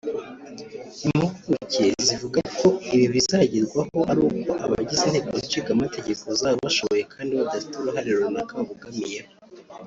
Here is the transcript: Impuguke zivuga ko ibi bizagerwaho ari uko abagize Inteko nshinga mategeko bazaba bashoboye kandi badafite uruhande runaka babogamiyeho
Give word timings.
Impuguke 1.05 1.85
zivuga 2.05 2.39
ko 2.59 2.67
ibi 2.95 3.07
bizagerwaho 3.15 3.99
ari 4.11 4.21
uko 4.27 4.49
abagize 4.65 5.03
Inteko 5.07 5.29
nshinga 5.43 5.79
mategeko 5.83 6.21
bazaba 6.29 6.55
bashoboye 6.65 7.03
kandi 7.13 7.31
badafite 7.39 7.73
uruhande 7.77 8.09
runaka 8.19 8.53
babogamiyeho 8.59 9.29